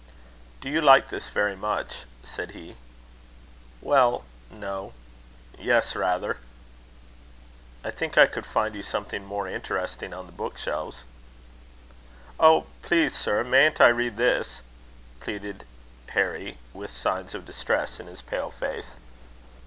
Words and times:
"Do 0.61 0.67
you 0.71 0.81
like 0.81 1.09
this 1.11 1.29
very 1.29 1.55
much?" 1.55 2.05
said 2.23 2.53
he. 2.53 2.75
"Well 3.81 4.23
no. 4.49 4.93
Yes, 5.59 5.95
rather." 5.95 6.37
"I 7.83 7.91
think 7.91 8.17
I 8.17 8.25
could 8.25 8.47
find 8.47 8.73
you 8.73 8.81
something 8.81 9.23
more 9.23 9.47
interesting 9.47 10.11
in 10.11 10.25
the 10.25 10.31
book 10.31 10.57
shelves." 10.57 11.03
"Oh! 12.39 12.65
please, 12.81 13.15
sir, 13.15 13.43
mayn't 13.43 13.79
I 13.79 13.89
read 13.89 14.17
this?" 14.17 14.63
pleaded 15.19 15.65
Harry, 16.07 16.57
with 16.73 16.89
signs 16.89 17.35
of 17.35 17.45
distress 17.45 17.99
in 17.99 18.07
his 18.07 18.23
pale 18.23 18.49
face. 18.49 18.95